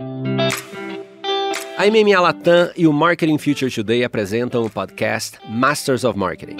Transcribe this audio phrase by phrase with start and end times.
[0.00, 6.56] A MMA Latam e o Marketing Future Today apresentam o podcast Masters of Marketing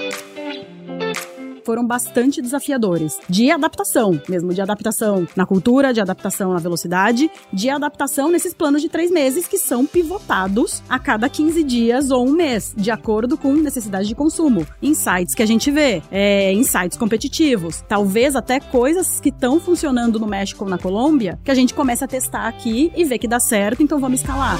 [1.64, 3.19] foram bastante desafiadores.
[3.29, 8.82] De adaptação, mesmo de adaptação na cultura, de adaptação na velocidade, de adaptação nesses planos
[8.82, 13.36] de três meses que são pivotados a cada 15 dias ou um mês, de acordo
[13.36, 14.66] com necessidade de consumo.
[14.82, 20.26] Insights que a gente vê, é, insights competitivos, talvez até coisas que estão funcionando no
[20.26, 23.40] México ou na Colômbia, que a gente começa a testar aqui e ver que dá
[23.40, 24.58] certo, então vamos escalar.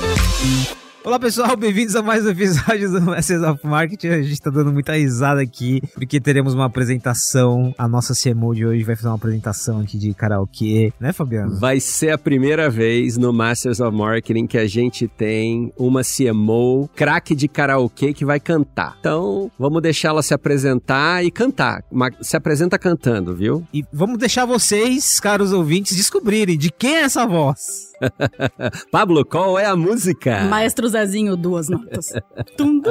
[1.05, 4.09] Olá pessoal, bem-vindos a mais um episódio do Masters of Marketing.
[4.09, 7.75] A gente tá dando muita risada aqui, porque teremos uma apresentação.
[7.77, 11.61] A nossa CMO de hoje vai fazer uma apresentação aqui de karaokê, né, Fabiano?
[11.61, 16.89] Vai ser a primeira vez no Masters of Marketing que a gente tem uma CMO
[16.97, 18.97] craque de karaokê que vai cantar.
[18.99, 21.85] Então, vamos deixá-la se apresentar e cantar.
[22.23, 23.63] Se apresenta cantando, viu?
[23.75, 27.93] E vamos deixar vocês, caros ouvintes, descobrirem de quem é essa voz.
[28.91, 30.43] Pablo, qual é a música?
[30.45, 32.13] Maestro Zezinho, duas notas.
[32.57, 32.91] tum, tum.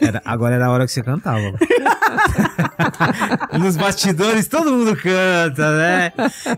[0.00, 1.52] Era, agora era a hora que você cantava.
[3.58, 6.12] Nos bastidores todo mundo canta, né?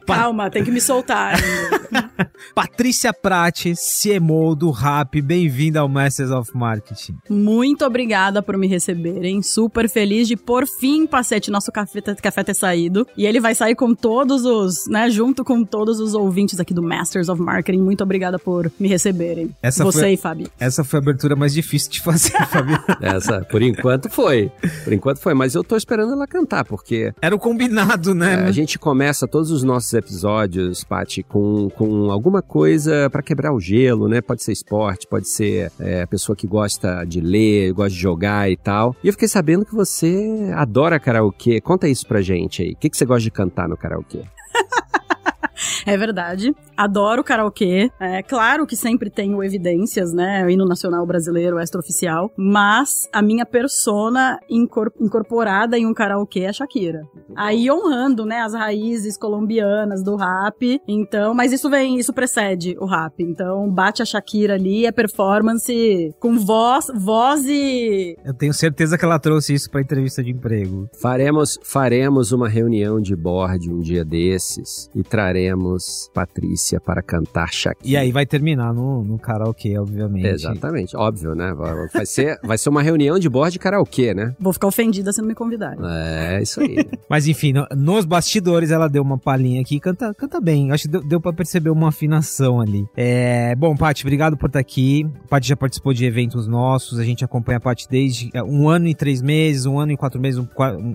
[0.07, 2.06] Calma, tem que me soltar ainda.
[2.55, 7.17] Patrícia Prati, CMO do Rap, bem-vinda ao Masters of Marketing.
[7.28, 9.42] Muito obrigada por me receberem.
[9.42, 13.06] Super feliz de por fim Pacete nosso café, café ter saído.
[13.17, 16.83] E ele vai sair com todos os, né, junto com todos os ouvintes aqui do
[16.83, 17.78] Masters of Marketing.
[17.78, 19.55] Muito obrigada por me receberem.
[19.62, 20.47] Essa Você foi, e Fabi.
[20.58, 22.75] Essa foi a abertura mais difícil de fazer, Fabi.
[23.01, 24.51] essa, por enquanto foi.
[24.84, 27.12] Por enquanto foi, mas eu tô esperando ela cantar, porque.
[27.20, 28.45] Era o combinado, né?
[28.45, 33.53] É, a gente começa todos os nossos episódios, Paty, com, com alguma coisa para quebrar
[33.53, 34.21] o gelo, né?
[34.21, 38.51] Pode ser esporte, pode ser é, a pessoa que gosta de ler, gosta de jogar
[38.51, 38.95] e tal.
[39.03, 41.61] E eu fiquei sabendo que você adora karaokê.
[41.61, 42.73] Conta isso pra gente aí.
[42.73, 44.23] O que, que você gosta de cantar no karaokê?
[45.87, 46.53] É verdade.
[46.77, 47.91] Adoro karaokê.
[48.01, 50.45] É claro que sempre tenho evidências, né?
[50.45, 52.33] O hino nacional brasileiro, extraoficial.
[52.37, 57.02] Mas a minha persona incorporada em um karaokê é a Shakira.
[57.36, 60.80] Aí honrando, né, as raízes colombianas do rap.
[60.89, 63.23] Então, mas isso vem, isso precede o rap.
[63.23, 68.17] Então, bate a Shakira ali, é performance com voz, voz e.
[68.24, 70.89] Eu tenho certeza que ela trouxe isso pra entrevista de emprego.
[71.01, 75.76] Faremos, faremos uma reunião de board um dia desses e traremos
[76.13, 77.89] Patrícia para cantar Shakira.
[77.89, 80.27] E aí vai terminar no, no karaokê, obviamente.
[80.27, 81.53] Exatamente, óbvio, né?
[81.92, 84.35] Vai ser, vai ser uma reunião de board de karaokê, né?
[84.39, 85.79] Vou ficar ofendida se não me convidarem.
[85.83, 86.77] É, isso aí.
[87.09, 90.70] Mas enfim, no, nos bastidores ela deu uma palhinha aqui, canta, canta bem.
[90.73, 92.86] Acho que deu, deu pra perceber uma afinação ali.
[92.97, 95.07] É, bom, Paty, obrigado por estar aqui.
[95.29, 98.86] Paty já participou de eventos nossos, a gente acompanha a Paty desde é, um ano
[98.89, 100.47] e três meses, um ano e quatro meses, um,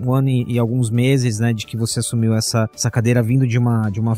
[0.06, 3.46] um ano e, e, alguns meses, né, de que você assumiu essa, essa cadeira vindo
[3.46, 4.14] de uma, de uma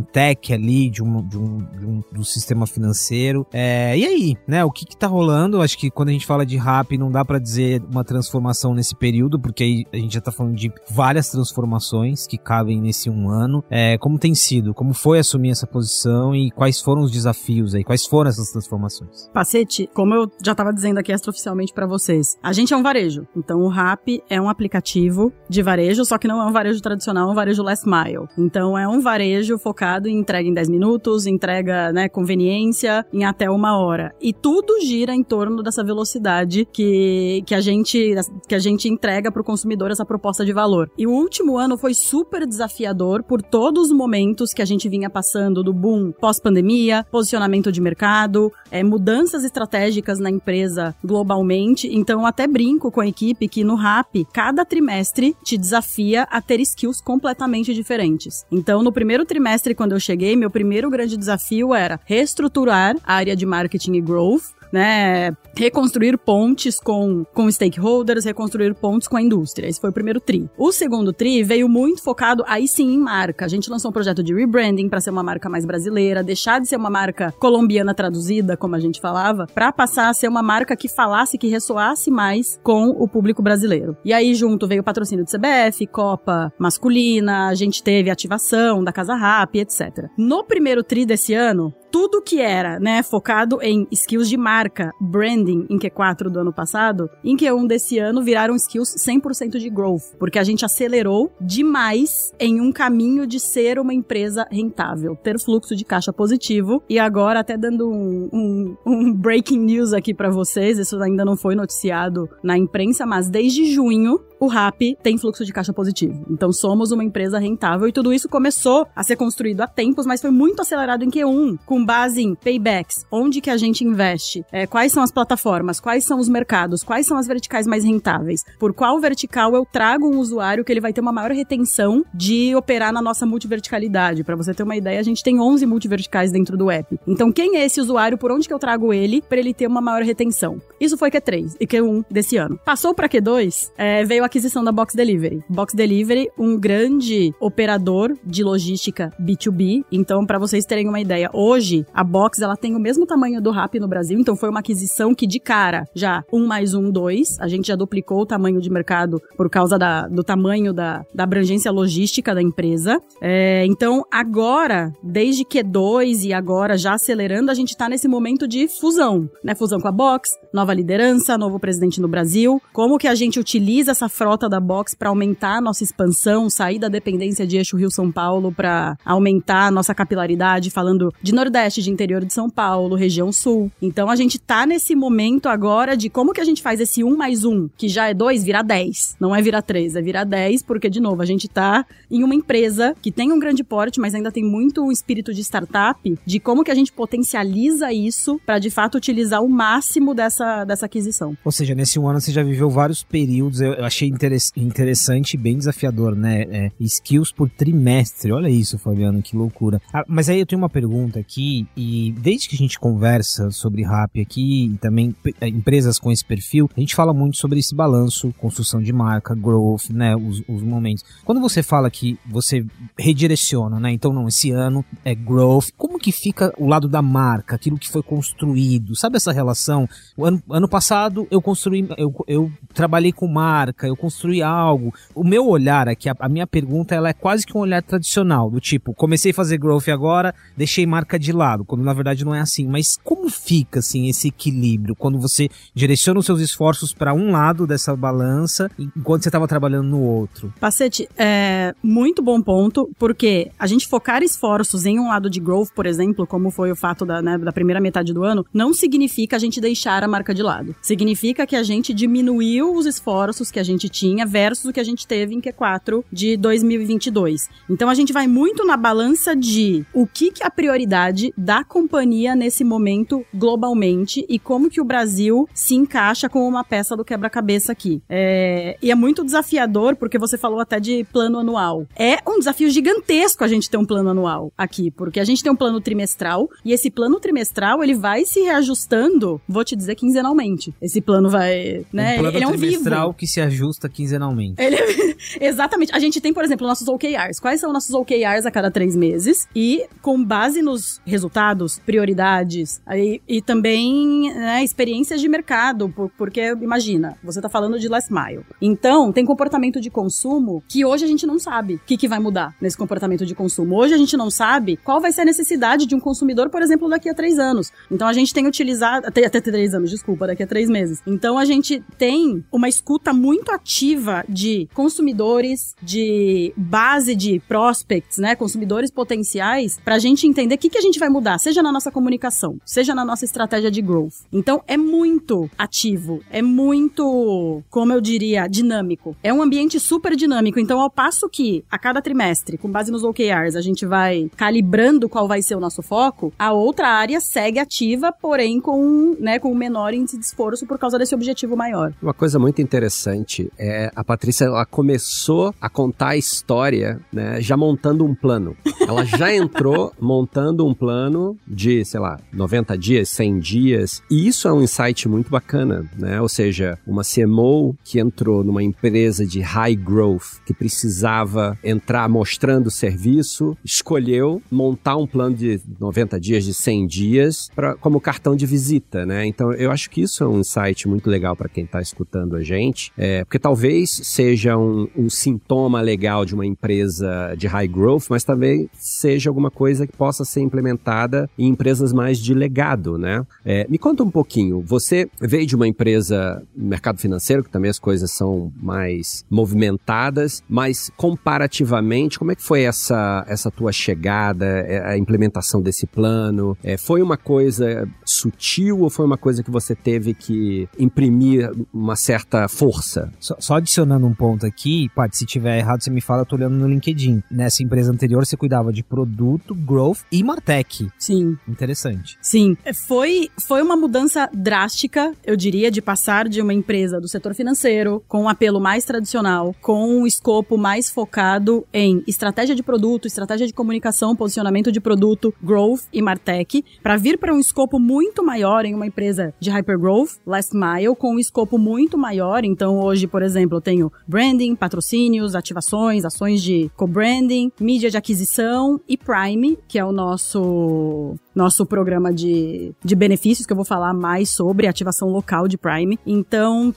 [0.00, 3.46] fintech ali, de um, de um, de um do sistema financeiro.
[3.52, 4.64] É, e aí, né?
[4.64, 5.60] O que que tá rolando?
[5.60, 8.94] Acho que quando a gente fala de rap, não dá para dizer uma transformação nesse
[8.94, 13.28] período, porque aí a gente já tá falando de várias transformações que cabem nesse um
[13.28, 13.62] ano.
[13.70, 14.74] É, como tem sido?
[14.74, 17.84] Como foi assumir essa posição e quais foram os desafios aí?
[17.84, 19.28] Quais foram essas transformações?
[19.32, 23.26] Pacete, como eu já tava dizendo aqui extraoficialmente para vocês, a gente é um varejo.
[23.36, 27.28] Então o Rap é um aplicativo de varejo, só que não é um varejo tradicional,
[27.28, 28.26] é um varejo last mile.
[28.38, 33.50] Então é um varejo focado em entrega em 10 minutos, entrega, né, conveniência em até
[33.50, 34.14] uma hora.
[34.20, 38.14] E tudo gira em torno dessa velocidade que, que a gente
[38.48, 40.90] que a gente entrega para o consumidor essa proposta de valor.
[40.96, 45.10] E o último ano foi super desafiador por todos os momentos que a gente vinha
[45.10, 51.88] passando do boom pós-pandemia, posicionamento de mercado, é, mudanças estratégicas na empresa globalmente.
[51.92, 56.60] Então, até brinco com a equipe que no RAP, cada trimestre te desafia a ter
[56.60, 58.44] skills completamente diferentes.
[58.50, 63.36] Então, no primeiro trimestre, quando eu cheguei, meu primeiro grande desafio era reestruturar a área
[63.36, 69.68] de marketing e growth, né, reconstruir pontes com, com stakeholders, reconstruir pontes com a indústria.
[69.68, 70.48] Esse foi o primeiro tri.
[70.56, 73.44] O segundo tri veio muito focado aí sim em marca.
[73.44, 76.68] A gente lançou um projeto de rebranding para ser uma marca mais brasileira, deixar de
[76.68, 80.76] ser uma marca colombiana traduzida, como a gente falava, para passar a ser uma marca
[80.76, 83.96] que falasse, que ressoasse mais com o público brasileiro.
[84.04, 88.92] E aí junto veio o patrocínio do CBF, Copa masculina, a gente teve ativação da
[88.92, 90.08] Casa Rap, etc.
[90.16, 95.66] No primeiro tri desse ano, tudo que era, né, focado em skills de marca, branding
[95.68, 100.38] em Q4 do ano passado, em Q1 desse ano viraram skills 100% de growth, porque
[100.38, 105.84] a gente acelerou demais em um caminho de ser uma empresa rentável, ter fluxo de
[105.84, 106.82] caixa positivo.
[106.88, 111.36] E agora, até dando um, um, um breaking news aqui para vocês, isso ainda não
[111.36, 116.24] foi noticiado na imprensa, mas desde junho o RAP tem fluxo de caixa positivo.
[116.30, 120.22] Então somos uma empresa rentável e tudo isso começou a ser construído há tempos, mas
[120.22, 124.66] foi muito acelerado em Q1, com base em paybacks, onde que a gente investe, é,
[124.66, 128.72] quais são as plataformas, quais são os mercados, quais são as verticais mais rentáveis, por
[128.72, 132.92] qual vertical eu trago um usuário que ele vai ter uma maior retenção de operar
[132.92, 134.24] na nossa multiverticalidade.
[134.24, 136.98] Para você ter uma ideia, a gente tem 11 multiverticais dentro do app.
[137.06, 139.82] Então quem é esse usuário, por onde que eu trago ele para ele ter uma
[139.82, 140.60] maior retenção?
[140.80, 142.58] Isso foi Q3 e Q1 desse ano.
[142.64, 145.42] Passou para Q2, é, veio a aquisição da Box Delivery.
[145.48, 149.84] Box Delivery, um grande operador de logística B2B.
[149.90, 153.50] Então, para vocês terem uma ideia, hoje a Box ela tem o mesmo tamanho do
[153.50, 154.20] Rap no Brasil.
[154.20, 157.36] Então, foi uma aquisição que de cara já um mais um dois.
[157.40, 161.24] A gente já duplicou o tamanho de mercado por causa da, do tamanho da, da
[161.24, 163.02] abrangência logística da empresa.
[163.20, 168.68] É, então, agora, desde Q2 e agora já acelerando, a gente tá nesse momento de
[168.68, 169.56] fusão, né?
[169.56, 172.62] Fusão com a Box, nova liderança, novo presidente no Brasil.
[172.72, 176.78] Como que a gente utiliza essa frota da Box para aumentar a nossa expansão, sair
[176.78, 181.90] da dependência de eixo Rio-São Paulo para aumentar a nossa capilaridade, falando de Nordeste, de
[181.90, 183.72] interior de São Paulo, região Sul.
[183.80, 187.16] Então a gente tá nesse momento agora de como que a gente faz esse um
[187.16, 189.16] mais um, que já é dois, virar 10.
[189.18, 192.34] Não é virar três, é virar 10, porque, de novo, a gente tá em uma
[192.34, 196.38] empresa que tem um grande porte, mas ainda tem muito um espírito de startup, de
[196.38, 201.34] como que a gente potencializa isso para de fato utilizar o máximo dessa, dessa aquisição.
[201.42, 205.56] Ou seja, nesse um ano você já viveu vários períodos, eu achei interessante e bem
[205.56, 206.42] desafiador, né?
[206.42, 209.80] É, skills por trimestre, olha isso, Fabiano, que loucura.
[209.92, 213.82] Ah, mas aí eu tenho uma pergunta aqui, e desde que a gente conversa sobre
[213.82, 217.74] rap aqui, e também é, empresas com esse perfil, a gente fala muito sobre esse
[217.74, 220.16] balanço, construção de marca, growth, né?
[220.16, 221.04] Os, os momentos.
[221.24, 222.64] Quando você fala que você
[222.98, 223.92] redireciona, né?
[223.92, 227.88] Então, não, esse ano é growth, como que fica o lado da marca, aquilo que
[227.88, 228.96] foi construído?
[228.96, 229.88] Sabe essa relação?
[230.16, 234.94] O ano, ano passado eu construí, eu, eu trabalhei com marca, eu construí algo.
[235.14, 238.50] O meu olhar aqui, a, a, minha pergunta, ela é quase que um olhar tradicional,
[238.50, 242.34] do tipo, comecei a fazer growth agora, deixei marca de lado, quando na verdade não
[242.34, 242.66] é assim.
[242.66, 247.66] Mas como fica, assim, esse equilíbrio quando você direciona os seus esforços para um lado
[247.66, 250.52] dessa balança, enquanto você estava trabalhando no outro?
[250.60, 255.70] Pacete, é muito bom ponto, porque a gente focar esforços em um lado de growth,
[255.74, 259.36] por exemplo, como foi o fato da, né, da primeira metade do ano, não significa
[259.36, 260.74] a gente deixar a marca de lado.
[260.80, 264.84] Significa que a gente diminuiu os esforços que a gente tinha versus o que a
[264.84, 267.48] gente teve em Q4 de 2022.
[267.68, 271.64] Então a gente vai muito na balança de o que, que é a prioridade da
[271.64, 277.04] companhia nesse momento globalmente e como que o Brasil se encaixa com uma peça do
[277.04, 278.02] quebra-cabeça aqui.
[278.08, 281.86] É, e é muito desafiador, porque você falou até de plano anual.
[281.96, 285.52] É um desafio gigantesco a gente ter um plano anual aqui, porque a gente tem
[285.52, 290.74] um plano trimestral e esse plano trimestral ele vai se reajustando, vou te dizer, quinzenalmente.
[290.80, 292.14] Esse plano vai, né?
[292.14, 293.14] Um plano ele é um trimestral vivo.
[293.14, 294.60] que se ajusta quinzenalmente.
[294.62, 295.94] Ele é- Exatamente.
[295.94, 297.38] A gente tem, por exemplo, nossos OKRs.
[297.40, 299.46] Quais são nossos OKRs a cada três meses?
[299.54, 306.40] E com base nos resultados, prioridades aí, e também né, experiências de mercado, por- porque
[306.60, 308.44] imagina, você tá falando de last mile.
[308.60, 312.18] Então, tem comportamento de consumo que hoje a gente não sabe o que, que vai
[312.18, 313.76] mudar nesse comportamento de consumo.
[313.76, 316.88] Hoje a gente não sabe qual vai ser a necessidade de um consumidor, por exemplo,
[316.88, 317.70] daqui a três anos.
[317.90, 319.06] Então a gente tem utilizado.
[319.06, 321.00] Até, até três anos, desculpa, daqui a três meses.
[321.06, 328.34] Então a gente tem uma escuta muito ativa de consumidores, de base de prospects, né?
[328.34, 331.90] Consumidores potenciais, pra gente entender o que, que a gente vai mudar, seja na nossa
[331.90, 334.24] comunicação, seja na nossa estratégia de growth.
[334.32, 339.14] Então é muito ativo, é muito, como eu diria, dinâmico.
[339.22, 340.58] É um ambiente super dinâmico.
[340.58, 345.08] Então, ao passo que a cada trimestre, com base nos OKRs, a gente vai calibrando
[345.08, 349.52] qual vai ser o nosso foco, a outra área segue ativa, porém com, né, com
[349.52, 351.92] um menor índice de esforço por causa desse objetivo maior.
[352.00, 357.56] Uma coisa muito interessante é a Patrícia ela começou a contar a história, né, já
[357.56, 358.56] montando um plano.
[358.80, 364.02] Ela já entrou montando um plano de, sei lá, 90 dias, 100 dias.
[364.10, 366.20] E isso é um insight muito bacana, né?
[366.20, 372.70] Ou seja, uma CMO que entrou numa empresa de high growth, que precisava entrar mostrando
[372.70, 378.46] serviço, escolheu montar um plano de 90 dias, de 100 dias, pra, como cartão de
[378.46, 379.26] visita, né?
[379.26, 382.42] Então, eu acho que isso é um insight muito legal para quem está escutando a
[382.42, 388.04] gente, é, porque talvez seja um, um sintoma legal de uma empresa de high growth,
[388.10, 393.26] mas também seja alguma coisa que possa ser implementada em empresas mais de legado, né?
[393.44, 397.78] É, me conta um pouquinho, você veio de uma empresa mercado financeiro, que também as
[397.78, 404.84] coisas são mais movimentadas, mas comparativamente, como é que foi essa, essa tua chegada, é,
[404.84, 406.56] a implementação desse plano?
[406.62, 411.96] É, foi uma coisa sutil ou foi uma coisa que você teve que imprimir uma
[411.96, 416.22] certa força Só, só adicionando um ponto aqui, Paty, se tiver errado, você me fala,
[416.22, 417.22] eu tô olhando no LinkedIn.
[417.30, 420.88] Nessa empresa anterior, você cuidava de produto, growth e Martech.
[420.98, 421.36] Sim.
[421.46, 422.18] Interessante.
[422.20, 422.56] Sim.
[422.88, 428.02] Foi, foi uma mudança drástica, eu diria, de passar de uma empresa do setor financeiro,
[428.08, 433.46] com um apelo mais tradicional, com um escopo mais focado em estratégia de produto, estratégia
[433.46, 438.64] de comunicação, posicionamento de produto, growth e Martech, para vir para um escopo muito maior
[438.64, 442.44] em uma empresa de hypergrowth, last mile, com um escopo muito maior.
[442.44, 448.80] Então, hoje, por exemplo, eu tenho branding, patrocínios, ativações, ações de co-branding, mídia de aquisição
[448.88, 453.94] e Prime, que é o nosso nosso programa de, de benefícios, que eu vou falar
[453.94, 455.98] mais sobre ativação local de Prime.
[456.06, 456.74] Então,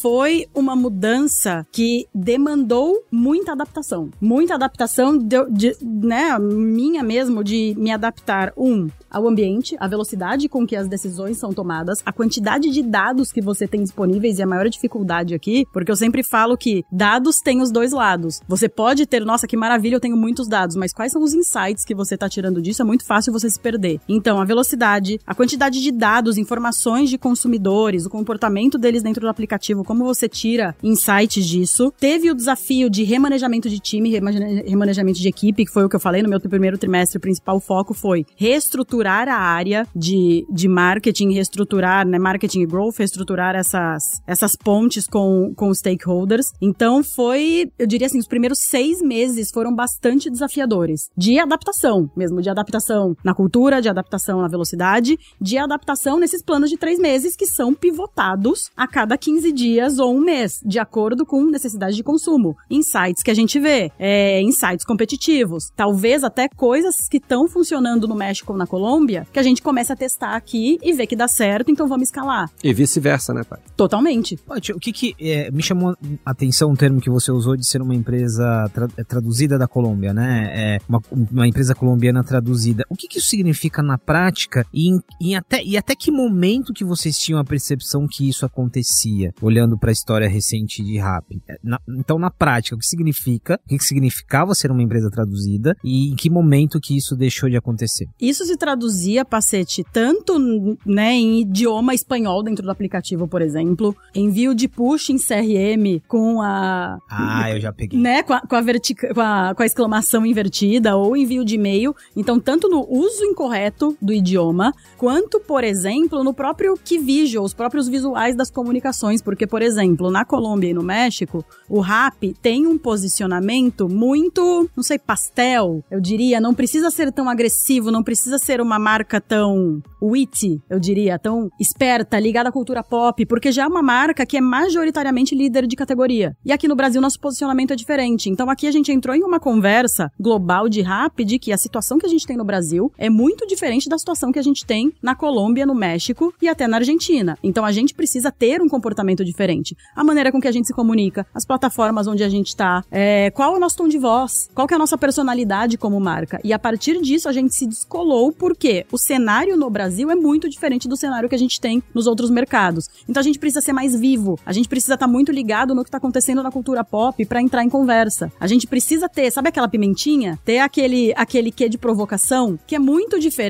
[0.00, 4.10] foi uma mudança que demandou muita adaptação.
[4.20, 10.48] Muita adaptação, de, de, né, minha mesmo, de me adaptar, um, ao ambiente, a velocidade
[10.48, 14.42] com que as decisões são tomadas, a quantidade de dados que você tem disponíveis e
[14.42, 18.40] a maior dificuldade aqui, porque eu sempre falo que dados têm os dois lados.
[18.48, 21.84] Você pode ter, nossa, que maravilha, eu tenho muitos dados, mas quais são os insights
[21.84, 22.82] que você está tirando disso?
[22.82, 23.93] É muito fácil você se perder.
[24.08, 29.28] Então, a velocidade, a quantidade de dados, informações de consumidores, o comportamento deles dentro do
[29.28, 31.92] aplicativo, como você tira insights disso.
[31.98, 36.00] Teve o desafio de remanejamento de time, remanejamento de equipe, que foi o que eu
[36.00, 37.18] falei no meu primeiro trimestre.
[37.18, 42.98] O principal foco foi reestruturar a área de, de marketing, reestruturar, né, marketing e growth,
[42.98, 46.52] reestruturar essas, essas pontes com, com os stakeholders.
[46.60, 51.10] Então, foi, eu diria assim, os primeiros seis meses foram bastante desafiadores.
[51.16, 56.70] De adaptação mesmo, de adaptação na cultura, de adaptação na velocidade, de adaptação nesses planos
[56.70, 61.24] de três meses que são pivotados a cada 15 dias ou um mês, de acordo
[61.24, 62.56] com necessidade de consumo.
[62.70, 68.14] Insights que a gente vê, é, insights competitivos, talvez até coisas que estão funcionando no
[68.14, 71.28] México ou na Colômbia, que a gente começa a testar aqui e vê que dá
[71.28, 72.50] certo, então vamos escalar.
[72.62, 73.60] E vice-versa, né, pai?
[73.76, 74.38] Totalmente.
[74.48, 77.82] O que, que é, me chamou a atenção um termo que você usou de ser
[77.82, 80.50] uma empresa tra traduzida da Colômbia, né?
[80.54, 82.84] É uma, uma empresa colombiana traduzida.
[82.88, 86.72] O que, que isso significa na prática e, em, em até, e até que momento
[86.72, 91.24] que vocês tinham a percepção que isso acontecia, olhando para a história recente de Rap?
[91.48, 93.58] É, na, então, na prática, o que significa?
[93.64, 97.48] O que, que significava ser uma empresa traduzida e em que momento que isso deixou
[97.48, 98.06] de acontecer?
[98.20, 100.38] Isso se traduzia, Pacete, tanto
[100.86, 106.40] né, em idioma espanhol dentro do aplicativo, por exemplo, envio de push em CRM com
[106.40, 106.98] a.
[107.10, 107.98] Ah, eu já peguei.
[107.98, 111.54] Né, com a, com a, vertica, com a, com a exclamação invertida ou envio de
[111.54, 111.94] e-mail.
[112.16, 113.63] Então, tanto no uso incorreto
[114.00, 119.46] do idioma, quanto, por exemplo, no próprio key visual, os próprios visuais das comunicações, porque,
[119.46, 124.98] por exemplo, na Colômbia e no México, o rap tem um posicionamento muito, não sei,
[124.98, 130.60] pastel, eu diria, não precisa ser tão agressivo, não precisa ser uma marca tão witty,
[130.68, 134.40] eu diria, tão esperta, ligada à cultura pop, porque já é uma marca que é
[134.40, 136.36] majoritariamente líder de categoria.
[136.44, 138.28] E aqui no Brasil nosso posicionamento é diferente.
[138.28, 141.98] Então aqui a gente entrou em uma conversa global de rap de que a situação
[141.98, 144.92] que a gente tem no Brasil é muito diferente da situação que a gente tem
[145.00, 147.38] na Colômbia, no México e até na Argentina.
[147.42, 149.76] Então a gente precisa ter um comportamento diferente.
[149.94, 153.30] A maneira com que a gente se comunica, as plataformas onde a gente está, é,
[153.30, 156.40] qual é o nosso tom de voz, qual é a nossa personalidade como marca.
[156.42, 160.48] E a partir disso a gente se descolou porque o cenário no Brasil é muito
[160.48, 162.88] diferente do cenário que a gente tem nos outros mercados.
[163.08, 165.82] Então a gente precisa ser mais vivo, a gente precisa estar tá muito ligado no
[165.82, 168.32] que está acontecendo na cultura pop para entrar em conversa.
[168.40, 170.38] A gente precisa ter, sabe aquela pimentinha?
[170.44, 173.43] Ter aquele aquele quê de provocação que é muito diferente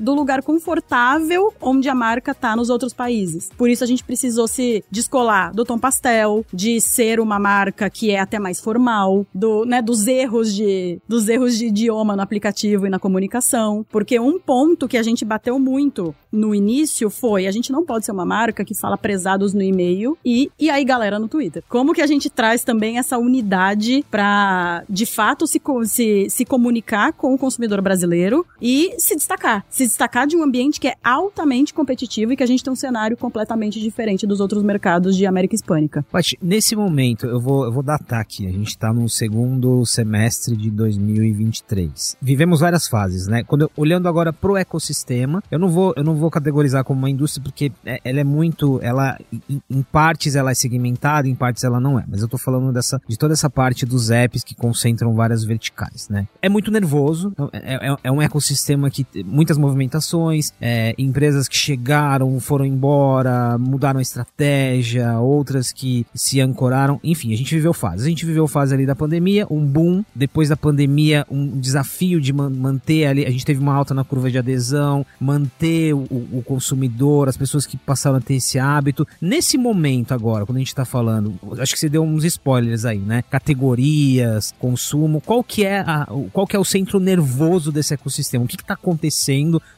[0.00, 3.50] do lugar confortável onde a marca tá nos outros países.
[3.56, 8.10] Por isso a gente precisou se descolar do tom pastel, de ser uma marca que
[8.10, 12.86] é até mais formal, do, né, dos erros de dos erros de idioma no aplicativo
[12.86, 17.50] e na comunicação, porque um ponto que a gente bateu muito no início foi a
[17.50, 21.18] gente não pode ser uma marca que fala prezados no e-mail e e aí galera
[21.18, 21.62] no Twitter.
[21.68, 27.12] Como que a gente traz também essa unidade para de fato se, se se comunicar
[27.12, 29.37] com o consumidor brasileiro e se destacar,
[29.68, 32.76] se destacar de um ambiente que é altamente competitivo e que a gente tem um
[32.76, 36.04] cenário completamente diferente dos outros mercados de América Hispânica.
[36.10, 40.56] Paty, nesse momento, eu vou, eu vou datar aqui, a gente está no segundo semestre
[40.56, 42.16] de 2023.
[42.20, 43.42] Vivemos várias fases, né?
[43.44, 47.10] Quando eu, olhando agora pro ecossistema, eu não vou, eu não vou categorizar como uma
[47.10, 49.18] indústria porque é, ela é muito, ela
[49.48, 52.04] em, em, partes ela é segmentada, em partes ela não é.
[52.08, 56.08] Mas eu tô falando dessa, de toda essa parte dos apps que concentram várias verticais,
[56.08, 56.26] né?
[56.42, 62.38] É muito nervoso, é, é, é um ecossistema que muitas movimentações, é, empresas que chegaram,
[62.40, 66.98] foram embora, mudaram a estratégia, outras que se ancoraram.
[67.04, 68.06] Enfim, a gente viveu fase.
[68.06, 70.04] A gente viveu fase ali da pandemia, um boom.
[70.14, 73.26] Depois da pandemia, um desafio de man manter ali.
[73.26, 77.66] A gente teve uma alta na curva de adesão, manter o, o consumidor, as pessoas
[77.66, 79.06] que passaram a ter esse hábito.
[79.20, 82.98] Nesse momento agora, quando a gente tá falando, acho que você deu uns spoilers aí,
[82.98, 83.22] né?
[83.30, 88.44] Categorias, consumo, qual que é a, qual que é o centro nervoso desse ecossistema?
[88.44, 89.07] O que, que tá acontecendo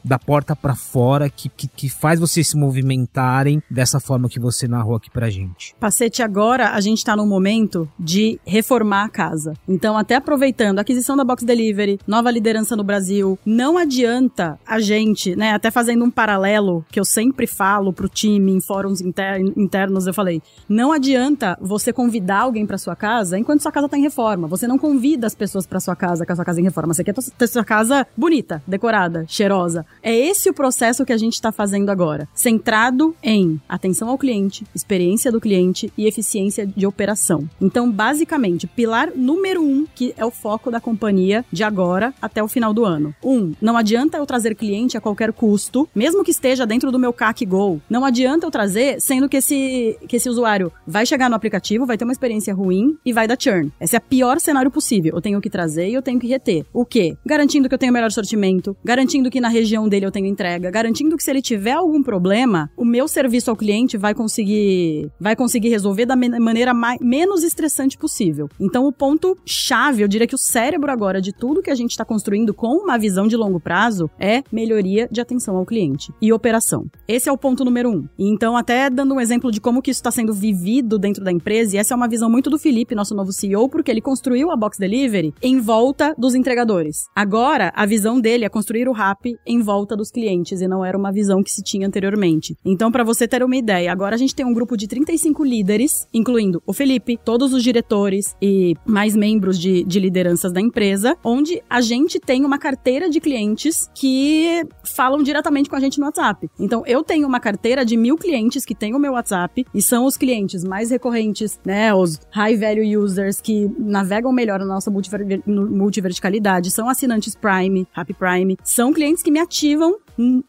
[0.03, 4.67] da porta para fora que, que, que, faz vocês se movimentarem dessa forma que você
[4.67, 5.75] narrou aqui pra gente?
[5.79, 9.53] Pacete, agora a gente tá num momento de reformar a casa.
[9.67, 14.79] Então, até aproveitando a aquisição da Box Delivery, nova liderança no Brasil, não adianta a
[14.79, 19.41] gente, né, até fazendo um paralelo que eu sempre falo pro time em fóruns inter
[19.55, 23.97] internos, eu falei, não adianta você convidar alguém para sua casa enquanto sua casa tá
[23.97, 24.47] em reforma.
[24.47, 26.93] Você não convida as pessoas para sua casa com a sua casa em reforma.
[26.93, 29.85] Você quer ter sua casa bonita, decorada, cheirosa.
[30.01, 34.65] É esse o processo que a gente está fazendo agora, centrado em atenção ao cliente,
[34.73, 37.47] experiência do cliente e eficiência de operação.
[37.59, 42.47] Então, basicamente, pilar número um, que é o foco da companhia de agora até o
[42.47, 43.13] final do ano.
[43.23, 47.13] Um, não adianta eu trazer cliente a qualquer custo, mesmo que esteja dentro do meu
[47.13, 47.81] CAC Go.
[47.89, 51.97] Não adianta eu trazer, sendo que esse, que esse usuário vai chegar no aplicativo, vai
[51.97, 53.71] ter uma experiência ruim e vai dar churn.
[53.79, 55.15] Esse é o pior cenário possível.
[55.15, 56.65] Eu tenho que trazer e eu tenho que reter.
[56.73, 57.17] O quê?
[57.25, 60.71] Garantindo que eu tenho o melhor sortimento, garantindo que na região dele eu tenho entrega,
[60.71, 65.35] garantindo que se ele tiver algum problema, o meu serviço ao cliente vai conseguir vai
[65.35, 68.47] conseguir resolver da maneira mais, menos estressante possível.
[68.59, 71.91] Então o ponto chave, eu diria que o cérebro agora de tudo que a gente
[71.91, 76.31] está construindo com uma visão de longo prazo é melhoria de atenção ao cliente e
[76.31, 76.85] operação.
[77.07, 78.07] Esse é o ponto número um.
[78.17, 81.75] Então, até dando um exemplo de como que isso está sendo vivido dentro da empresa,
[81.75, 84.55] e essa é uma visão muito do Felipe, nosso novo CEO, porque ele construiu a
[84.55, 87.07] Box Delivery em volta dos entregadores.
[87.15, 90.97] Agora, a visão dele é construir o RAP em volta dos clientes, e não era
[90.97, 92.55] uma visão que se tinha anteriormente.
[92.63, 96.07] Então, para você ter uma ideia, agora a gente tem um grupo de 35 líderes,
[96.13, 101.61] incluindo o Felipe, todos os diretores e mais membros de, de lideranças da empresa, onde
[101.69, 106.49] a gente tem uma carteira de clientes que falam diretamente com a gente no WhatsApp.
[106.59, 110.05] Então, eu tenho uma carteira de mil clientes que tem o meu WhatsApp e são
[110.05, 111.93] os clientes mais recorrentes, né?
[111.93, 118.13] Os high value users que navegam melhor na nossa multiver multiverticalidade, são assinantes Prime, Happy
[118.13, 119.97] Prime, são clientes que me ativam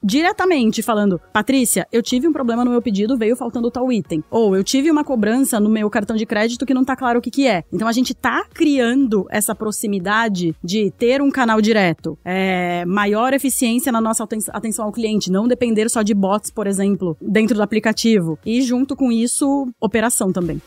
[0.02, 4.22] diretamente falando: Patrícia, eu tive um problema no meu pedido, veio faltando tal item.
[4.30, 7.22] Ou eu tive uma cobrança no meu cartão de crédito que não tá claro o
[7.22, 7.64] que, que é.
[7.72, 13.92] Então a gente tá criando essa proximidade de ter um canal direto, é, maior eficiência
[13.92, 18.38] na nossa atenção ao cliente, não depender só de bots, por exemplo, dentro do aplicativo.
[18.44, 20.60] E junto com isso, operação também.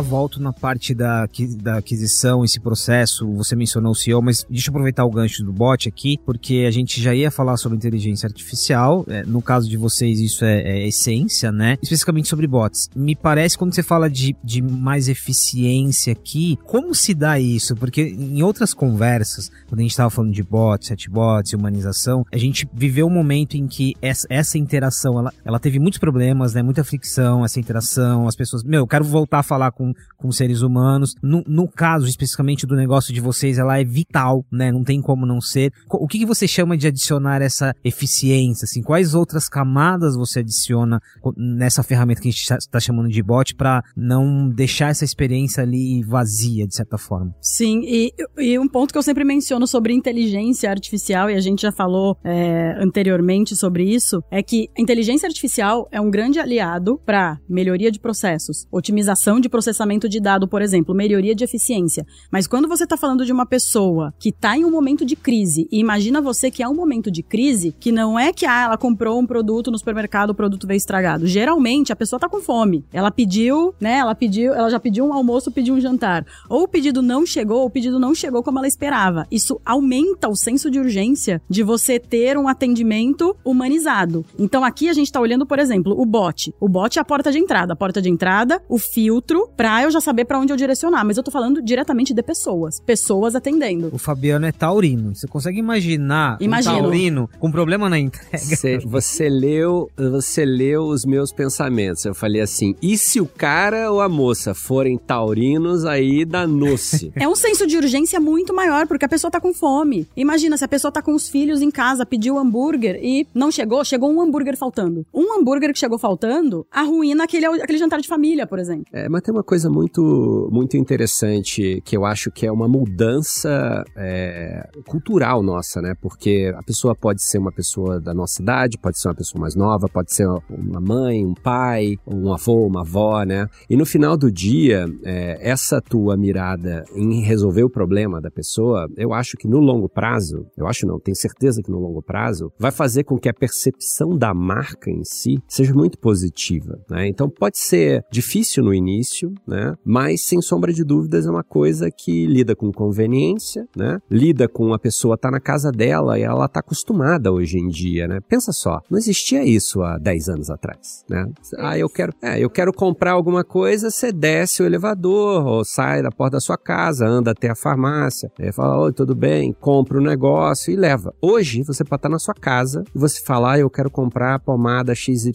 [0.00, 1.28] Volto na parte da,
[1.62, 3.30] da aquisição, esse processo.
[3.34, 6.70] Você mencionou o CEO, mas deixa eu aproveitar o gancho do bot aqui, porque a
[6.70, 9.04] gente já ia falar sobre inteligência artificial.
[9.08, 11.76] É, no caso de vocês, isso é, é, essência, né?
[11.82, 12.88] Especificamente sobre bots.
[12.94, 17.74] Me parece quando você fala de, de mais eficiência aqui, como se dá isso?
[17.76, 22.68] Porque em outras conversas, quando a gente estava falando de bots, chatbots, humanização, a gente
[22.72, 26.62] viveu um momento em que essa, essa interação, ela, ela teve muitos problemas, né?
[26.62, 30.62] Muita fricção, essa interação, as pessoas, meu, eu quero voltar a falar com, com seres
[30.62, 31.14] humanos.
[31.22, 34.70] No, no caso especificamente do negócio de vocês, ela é vital, né?
[34.70, 35.72] Não tem como não ser.
[35.88, 38.64] O que, que você chama de adicionar essa eficiência?
[38.64, 41.00] Assim, quais outras camadas você adiciona
[41.36, 46.02] nessa ferramenta que a gente está chamando de bot para não deixar essa experiência ali
[46.02, 47.34] vazia, de certa forma?
[47.40, 51.62] Sim, e, e um ponto que eu sempre menciono sobre inteligência artificial, e a gente
[51.62, 57.00] já falou é, anteriormente sobre isso, é que a inteligência artificial é um grande aliado
[57.04, 62.06] para melhoria de processos, otimização de processos processamento de dado, por exemplo, melhoria de eficiência.
[62.30, 65.66] Mas quando você está falando de uma pessoa que está em um momento de crise,
[65.72, 68.76] e imagina você que é um momento de crise, que não é que ah, ela
[68.76, 71.26] comprou um produto no supermercado, o produto veio estragado.
[71.26, 72.84] Geralmente a pessoa está com fome.
[72.92, 73.98] Ela pediu, né?
[73.98, 76.26] Ela pediu, ela já pediu um almoço, pediu um jantar.
[76.48, 79.26] Ou o pedido não chegou, ou o pedido não chegou como ela esperava.
[79.30, 84.24] Isso aumenta o senso de urgência de você ter um atendimento humanizado.
[84.38, 86.54] Então aqui a gente está olhando, por exemplo, o bot.
[86.60, 87.72] O bot é a porta de entrada.
[87.72, 91.04] A porta de entrada, o filtro pra eu já saber para onde eu direcionar.
[91.04, 92.80] Mas eu tô falando diretamente de pessoas.
[92.80, 93.90] Pessoas atendendo.
[93.92, 95.14] O Fabiano é taurino.
[95.14, 96.74] Você consegue imaginar Imagino.
[96.74, 98.38] um taurino com problema na entrega?
[98.38, 102.04] Você, você leu, você leu os meus pensamentos.
[102.04, 107.12] Eu falei assim: e se o cara ou a moça forem taurinos, aí danou-se.
[107.20, 110.08] É um senso de urgência muito maior, porque a pessoa tá com fome.
[110.16, 113.84] Imagina se a pessoa tá com os filhos em casa, pediu hambúrguer e não chegou,
[113.84, 115.04] chegou um hambúrguer faltando.
[115.12, 118.86] Um hambúrguer que chegou faltando arruína aquele, aquele jantar de família, por exemplo.
[118.92, 123.84] É, mas tem uma coisa muito, muito interessante que eu acho que é uma mudança
[123.96, 125.94] é, cultural nossa, né?
[126.00, 129.54] Porque a pessoa pode ser uma pessoa da nossa idade, pode ser uma pessoa mais
[129.54, 133.46] nova, pode ser uma mãe, um pai, um avô, uma avó, né?
[133.68, 138.88] E no final do dia, é, essa tua mirada em resolver o problema da pessoa,
[138.96, 142.52] eu acho que no longo prazo, eu acho não, tenho certeza que no longo prazo,
[142.58, 147.08] vai fazer com que a percepção da marca em si seja muito positiva, né?
[147.08, 149.74] Então pode ser difícil no início, né?
[149.84, 153.98] Mas sem sombra de dúvidas é uma coisa que lida com conveniência, né?
[154.08, 158.06] Lida com a pessoa tá na casa dela e ela tá acostumada hoje em dia,
[158.06, 158.20] né?
[158.28, 161.26] Pensa só, não existia isso há 10 anos atrás, né?
[161.58, 166.02] Ah, eu quero, é, eu quero comprar alguma coisa, você desce o elevador ou sai
[166.02, 169.98] da porta da sua casa, anda até a farmácia, aí fala, oi, tudo bem, compra
[169.98, 171.12] o um negócio e leva.
[171.20, 174.94] Hoje você pode estar na sua casa e você fala, ah, eu quero comprar pomada
[174.94, 175.32] XYZ.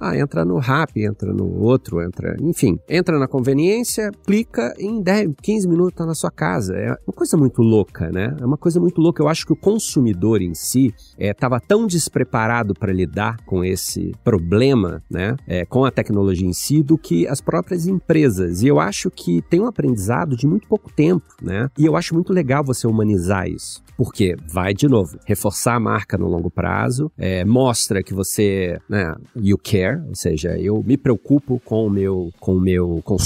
[0.00, 5.34] Ah, entra no Rap, entra no outro, entra, enfim, entra na conveniência, clica em 10,
[5.42, 6.76] 15 minutos tá na sua casa.
[6.76, 8.36] É uma coisa muito louca, né?
[8.40, 9.20] É uma coisa muito louca.
[9.20, 14.12] Eu acho que o consumidor em si estava é, tão despreparado para lidar com esse
[14.22, 18.62] problema, né, é, com a tecnologia em si, do que as próprias empresas.
[18.62, 21.68] E eu acho que tem um aprendizado de muito pouco tempo, né?
[21.76, 23.82] E eu acho muito legal você humanizar isso.
[23.96, 29.14] Porque vai de novo, reforçar a marca no longo prazo, é, mostra que você, né,
[29.36, 33.21] you care, ou seja, eu me preocupo com o meu, com o meu consumidor,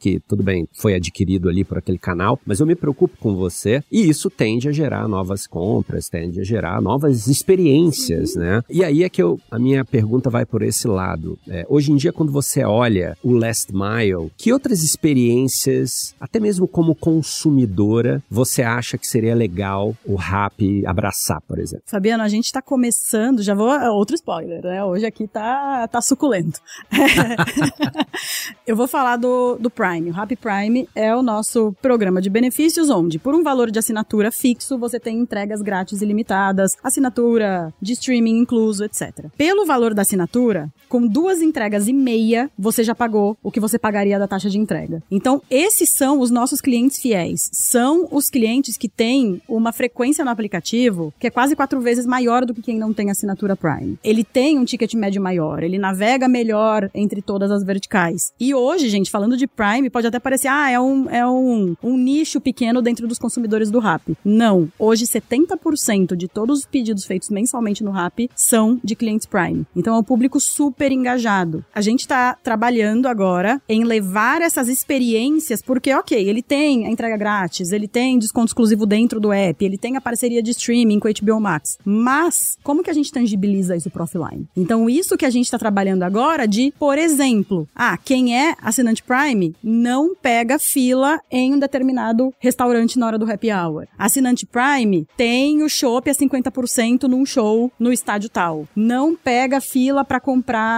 [0.00, 3.82] que tudo bem, foi adquirido ali por aquele canal, mas eu me preocupo com você,
[3.90, 8.62] e isso tende a gerar novas compras, tende a gerar novas experiências, né?
[8.68, 11.38] E aí é que eu, a minha pergunta vai por esse lado.
[11.48, 16.66] É, hoje em dia, quando você olha o last mile, que outras experiências, até mesmo
[16.66, 21.84] como consumidora, você acha que seria legal o rap abraçar, por exemplo?
[21.86, 24.84] Fabiano, a gente tá começando, já vou, é outro spoiler, né?
[24.84, 26.60] Hoje aqui tá, tá suculento.
[28.66, 30.10] eu vou falar do, do Prime.
[30.10, 34.30] O Rap Prime é o nosso programa de benefícios onde, por um valor de assinatura
[34.30, 39.26] fixo, você tem entregas grátis ilimitadas, assinatura de streaming incluso, etc.
[39.36, 43.78] Pelo valor da assinatura, com duas entregas e meia, você já pagou o que você
[43.78, 45.02] pagaria da taxa de entrega.
[45.10, 47.48] Então, esses são os nossos clientes fiéis.
[47.50, 52.44] São os clientes que têm uma frequência no aplicativo que é quase quatro vezes maior
[52.44, 53.98] do que quem não tem assinatura Prime.
[54.04, 58.34] Ele tem um ticket médio maior, ele navega melhor entre todas as verticais.
[58.38, 61.96] E hoje, gente, falando de Prime, pode até parecer, ah, é um, é um, um
[61.96, 64.14] nicho pequeno dentro dos consumidores do Rap.
[64.22, 64.68] Não.
[64.78, 69.64] Hoje, 70% de todos os pedidos feitos mensalmente no Rap são de clientes Prime.
[69.74, 71.64] Então, é um público super engajado.
[71.74, 77.16] A gente está trabalhando agora em levar essas experiências, porque, ok, ele tem a entrega
[77.16, 81.08] grátis, ele tem desconto exclusivo dentro do app, ele tem a parceria de streaming com
[81.08, 81.78] o HBO Max.
[81.84, 84.48] Mas, como que a gente tangibiliza isso pro offline?
[84.56, 89.02] Então, isso que a gente está trabalhando agora de, por exemplo, ah, quem é assinante
[89.02, 93.86] Prime não pega fila em um determinado restaurante na hora do happy hour.
[93.98, 98.66] Assinante Prime tem o show a 50% num show no estádio tal.
[98.74, 100.71] Não pega fila para comprar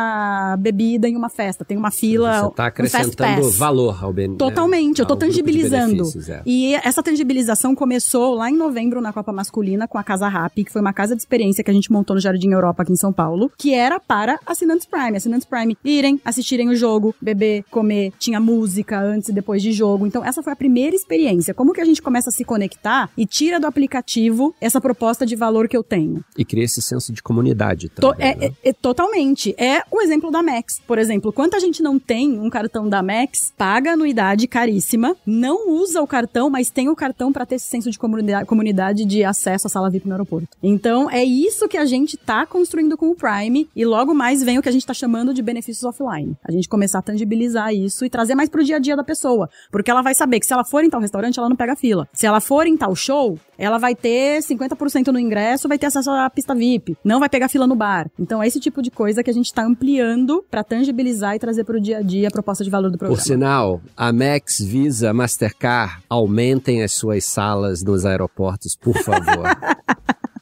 [0.59, 1.65] bebida em uma festa.
[1.65, 2.43] Tem uma fila.
[2.43, 4.39] Você tá acrescentando um valor ao benefício.
[4.39, 6.05] Totalmente, eu de tangibilizando.
[6.29, 6.43] é.
[6.47, 10.71] E essa tangibilização começou lá em novembro na Copa Masculina com a Casa Rap, que
[10.71, 13.13] foi uma casa de experiência que a gente montou no Jardim Europa aqui em São
[13.13, 15.17] Paulo, que era para assinantes Prime.
[15.17, 20.07] Assinantes Prime irem, assistirem o jogo, beber, comer, tinha música antes e depois de jogo.
[20.07, 21.55] Então essa foi a primeira experiência.
[21.55, 25.37] Como que a gente começa a se conectar e tira do aplicativo essa proposta de
[25.37, 26.25] valor que eu tenho?
[26.37, 28.27] E cria esse senso de comunidade To- também.
[28.29, 28.47] é, né?
[28.65, 29.55] é- é totalmente.
[29.59, 30.81] É o exemplo da Max.
[30.87, 36.03] Por exemplo, quanta gente não tem um cartão da Max, paga anuidade caríssima, não usa
[36.03, 39.67] o cartão, mas tem o cartão para ter esse senso de comunidade, comunidade de acesso
[39.67, 40.49] à sala VIP no aeroporto.
[40.63, 44.59] Então, é isso que a gente tá construindo com o Prime e logo mais vem
[44.59, 46.37] o que a gente tá chamando de benefícios offline.
[46.45, 49.49] A gente começar a tangibilizar isso e trazer mais pro dia a dia da pessoa,
[49.71, 52.09] porque ela vai saber que se ela for em tal restaurante, ela não pega fila.
[52.13, 56.11] Se ela for em tal show, ela vai ter 50% no ingresso, vai ter acesso
[56.11, 58.09] à pista VIP, não vai pegar fila no bar.
[58.19, 61.65] Então é esse tipo de coisa que a gente tá ampliando pra tangibilizar e trazer
[61.65, 63.23] pro dia a dia a proposta de valor do Por programa.
[63.23, 69.45] sinal, a Max, Visa, Mastercard, aumentem as suas salas nos aeroportos, por favor.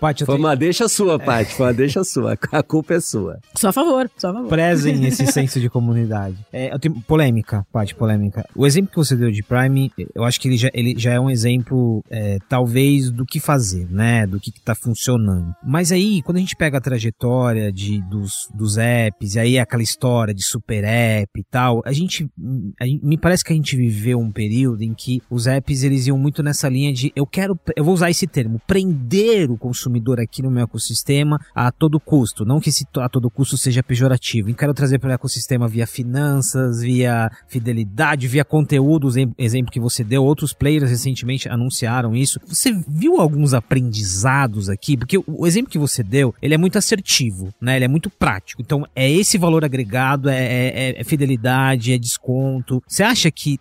[0.00, 0.46] Paty, Foi tenho...
[0.46, 1.54] uma deixa sua, Paty.
[1.54, 2.38] Foi uma deixa sua.
[2.50, 3.38] A culpa é sua.
[3.56, 4.48] Só a favor, só a favor.
[4.48, 6.36] prezem esse senso de comunidade.
[6.52, 8.44] É, eu tenho polêmica, Paty, polêmica.
[8.56, 11.20] O exemplo que você deu de Prime, eu acho que ele já, ele já é
[11.20, 14.26] um exemplo, é, talvez, do que fazer, né?
[14.26, 15.54] Do que, que tá funcionando.
[15.62, 19.82] Mas aí, quando a gente pega a trajetória de, dos, dos apps, e aí aquela
[19.82, 22.26] história de super app e tal, a gente,
[22.80, 26.06] a gente- me parece que a gente viveu um período em que os apps, eles
[26.06, 29.89] iam muito nessa linha de, eu quero, eu vou usar esse termo, prender o consumidor
[30.20, 32.44] aqui no meu ecossistema a todo custo.
[32.44, 34.48] Não que esse a todo custo seja pejorativo.
[34.50, 39.80] E quero trazer para o ecossistema via finanças, via fidelidade, via conteúdos, em- exemplo que
[39.80, 40.24] você deu.
[40.24, 42.40] Outros players recentemente anunciaram isso.
[42.46, 44.96] Você viu alguns aprendizados aqui?
[44.96, 47.76] Porque o, exemplo que você deu, ele é muito assertivo, né?
[47.76, 48.60] Ele é muito prático.
[48.62, 52.82] Então, é esse valor agregado, é, é- é fidelidade, é desconto.
[52.86, 53.58] Você acha que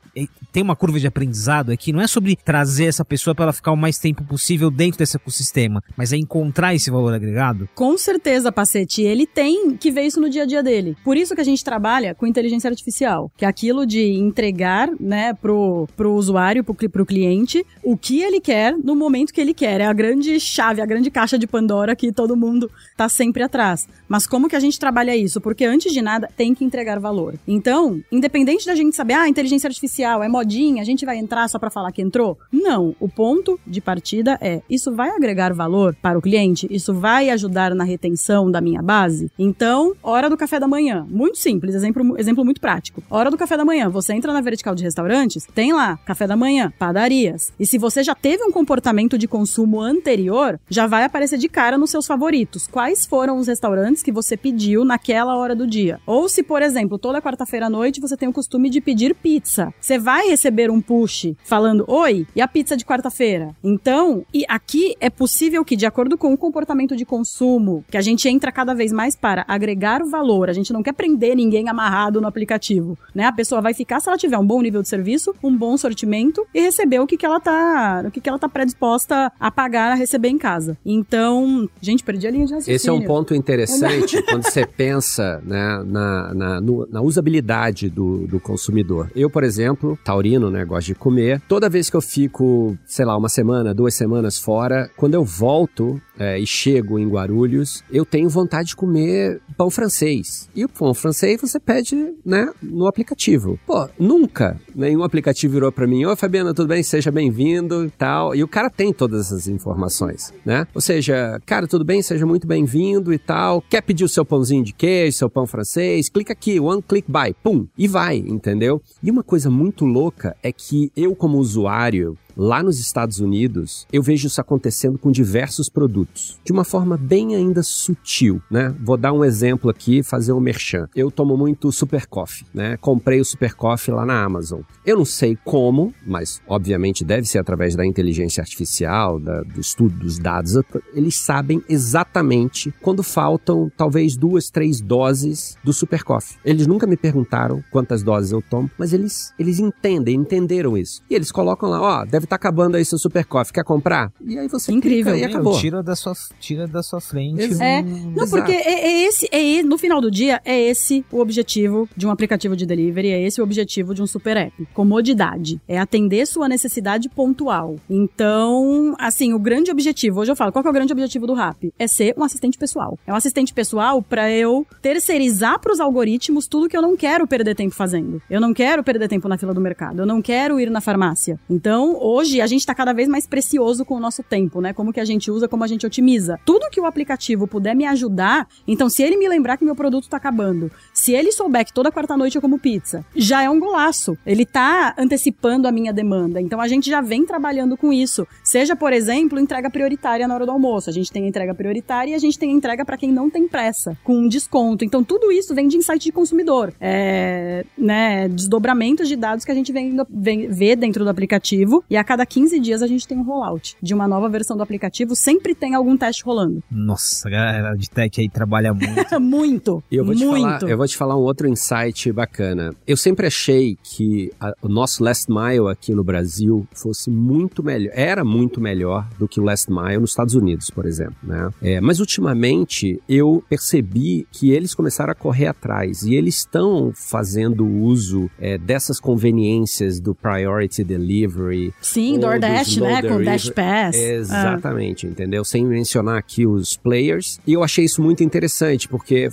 [0.51, 1.91] tem uma curva de aprendizado aqui?
[1.91, 5.15] Não é sobre trazer essa pessoa para ela ficar o mais tempo possível dentro desse
[5.15, 7.69] ecossistema, mas é encontrar esse valor agregado?
[7.75, 10.95] Com certeza, Pacete, ele tem que ver isso no dia a dia dele.
[11.03, 15.33] Por isso que a gente trabalha com inteligência artificial, que é aquilo de entregar, né,
[15.33, 19.81] pro, pro usuário, pro, pro cliente, o que ele quer no momento que ele quer.
[19.81, 23.87] É a grande chave, a grande caixa de Pandora que todo mundo tá sempre atrás.
[24.07, 25.41] Mas como que a gente trabalha isso?
[25.41, 27.35] Porque antes de nada, tem que entregar valor.
[27.47, 31.59] Então, independente da gente saber, ah, inteligência artificial é modinha, a gente vai entrar só
[31.59, 32.37] pra falar que entrou?
[32.51, 32.95] Não.
[32.99, 36.65] O ponto de partida é, isso vai agregar valor para o cliente?
[36.69, 39.29] Isso vai ajudar na retenção da minha base?
[39.37, 41.05] Então, hora do café da manhã.
[41.09, 43.03] Muito simples, exemplo, exemplo muito prático.
[43.09, 46.37] Hora do café da manhã, você entra na vertical de restaurantes, tem lá café da
[46.37, 47.51] manhã, padarias.
[47.59, 51.77] E se você já teve um comportamento de consumo anterior, já vai aparecer de cara
[51.77, 52.65] nos seus favoritos.
[52.65, 55.99] Quais foram os restaurantes que você pediu naquela hora do dia?
[56.05, 59.73] Ou se, por exemplo, toda quarta-feira à noite você tem o costume de pedir pizza.
[59.81, 63.55] Você vai receber um push falando: Oi, e a pizza de quarta-feira?
[63.63, 68.01] Então, e aqui é possível que, de acordo com o comportamento de consumo, que a
[68.01, 72.21] gente entra cada vez mais para agregar valor, a gente não quer prender ninguém amarrado
[72.21, 73.25] no aplicativo, né?
[73.25, 76.45] A pessoa vai ficar se ela tiver um bom nível de serviço, um bom sortimento
[76.53, 79.91] e receber o que, que ela tá, o que, que ela tá predisposta a pagar
[79.91, 80.77] a receber em casa.
[80.85, 82.75] Então, gente, perdi a linha de raciocínio.
[82.75, 88.39] Esse é um ponto interessante quando você pensa né, na, na, na usabilidade do, do
[88.39, 89.11] consumidor.
[89.15, 91.41] Eu, por exemplo, taurino, né, gosto de comer.
[91.47, 96.01] Toda vez que eu fico, sei lá, uma semana, duas semanas fora, quando eu volto
[96.19, 100.49] é, e chego em Guarulhos, eu tenho vontade de comer pão francês.
[100.53, 103.57] E o pão francês você pede, né, no aplicativo.
[103.65, 106.81] Pô, nunca nenhum aplicativo virou pra mim, oi Fabiana, tudo bem?
[106.83, 108.35] Seja bem-vindo e tal.
[108.35, 110.65] E o cara tem todas essas informações, né?
[110.73, 112.01] Ou seja, cara, tudo bem?
[112.01, 113.61] Seja muito bem-vindo e tal.
[113.61, 116.09] Quer pedir o seu pãozinho de queijo, seu pão francês?
[116.09, 118.81] Clica aqui, one click buy, pum, e vai, entendeu?
[119.03, 124.01] E uma coisa muito louca é que eu como usuário, Lá nos Estados Unidos, eu
[124.01, 128.73] vejo isso acontecendo com diversos produtos, de uma forma bem ainda sutil, né?
[128.79, 130.87] Vou dar um exemplo aqui, fazer um merchan.
[130.95, 132.77] Eu tomo muito Super Coffee, né?
[132.77, 134.61] Comprei o Super Coffee lá na Amazon.
[134.85, 139.99] Eu não sei como, mas obviamente deve ser através da inteligência artificial, da- do estudo
[139.99, 140.53] dos dados.
[140.93, 146.37] Eles sabem exatamente quando faltam talvez duas, três doses do Super Coffee.
[146.45, 151.01] Eles nunca me perguntaram quantas doses eu tomo, mas eles, eles entendem, entenderam isso.
[151.09, 154.11] E eles colocam lá, ó, deve estar acabando aí seu Super Coffee, quer comprar?
[154.23, 155.13] E aí você Incrível.
[155.13, 155.59] clica e Meu, acabou.
[155.59, 157.41] Tira da sua, tira da sua frente.
[157.41, 157.63] Exato.
[157.63, 158.29] É, um- Não, Exato.
[158.43, 162.05] porque é, é esse, é, e- no final do dia, é esse o objetivo de
[162.07, 164.67] um aplicativo de delivery, é esse o objetivo de um super app.
[164.73, 165.59] Comodidade.
[165.67, 167.75] É atender sua necessidade pontual.
[167.89, 171.33] Então, assim, o grande objetivo, hoje eu falo, qual que é o grande objetivo do
[171.33, 171.71] Rap?
[171.79, 172.97] É ser um assistente pessoal.
[173.07, 177.55] É um assistente pessoal pra eu terceirizar pros algoritmos tudo que eu não quero perder
[177.55, 178.21] tempo fazendo.
[178.29, 179.99] Eu não quero perder tempo na fila do mercado.
[180.01, 181.39] Eu não quero ir na farmácia.
[181.49, 184.73] Então, hoje, a gente tá cada vez mais precioso com o nosso tempo, né?
[184.73, 186.39] Como que a gente usa, como a gente otimiza.
[186.45, 190.09] Tudo que o aplicativo puder me ajudar, então se ele me lembrar que meu produto
[190.09, 194.17] tá acabando, se ele souber que toda quarta-noite eu como pizza, já é um golaço.
[194.25, 196.41] Ele tá antecipando a minha demanda.
[196.41, 198.27] Então a gente já vem trabalhando com isso.
[198.43, 200.89] Seja, por exemplo, entrega prioritária na hora do almoço.
[200.89, 203.29] A gente tem a entrega prioritária e a gente tem a entrega para quem não
[203.29, 204.83] tem pressa, com um desconto.
[204.83, 206.73] Então tudo isso vem de insight de consumidor.
[206.81, 211.95] É, né, desdobramentos de dados que a gente vem, vem vê dentro do aplicativo e
[211.95, 215.15] a cada 15 dias a gente tem um rollout de uma nova versão do aplicativo.
[215.15, 216.61] Sempre tem algum teste rolando.
[216.69, 219.19] Nossa, a galera de tech aí trabalha muito.
[219.21, 219.83] muito.
[219.89, 220.41] E eu vou, te muito.
[220.41, 222.73] falar, eu vou te falar um outro insight bacana.
[222.85, 227.91] Eu sempre achei que a- o nosso last mile aqui no Brasil fosse muito melhor.
[227.95, 231.49] Era muito melhor do que o Last Mile nos Estados Unidos, por exemplo, né?
[231.61, 237.65] É, mas ultimamente eu percebi que eles começaram a correr atrás e eles estão fazendo
[237.65, 241.73] uso é, dessas conveniências do Priority Delivery.
[241.81, 243.01] Sim, DoorDash, né?
[243.01, 243.95] Com Dash Pass.
[243.95, 245.09] Exatamente, ah.
[245.09, 245.43] entendeu?
[245.43, 247.39] Sem mencionar aqui os players.
[247.45, 249.29] E eu achei isso muito interessante, porque